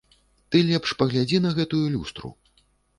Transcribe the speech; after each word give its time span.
Ты 0.55 0.61
лепш 0.69 0.95
паглядзі 1.03 1.43
на 1.47 1.55
гэтую 1.61 1.85
люстру. 1.95 2.37